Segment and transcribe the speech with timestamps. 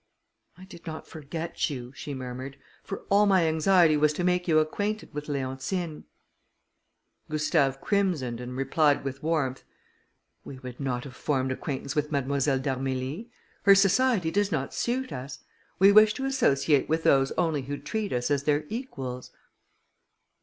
[0.57, 4.57] "I did not forget you," she murmured, "for all my anxiety was to make you
[4.57, 6.05] acquainted with Leontine."
[7.29, 9.63] Gustave crimsoned, and replied with warmth,
[10.43, 13.29] "We would not have formed acquaintance with Mademoiselle d'Armilly.
[13.61, 15.43] Her society does not suit us.
[15.77, 19.29] We wish to associate with those only who treat us as their equals."